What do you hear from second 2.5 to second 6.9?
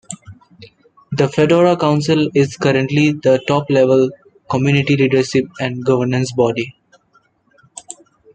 currently the top-level community leadership and governance body.